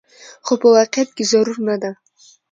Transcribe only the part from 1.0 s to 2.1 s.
کې ضرور نه ده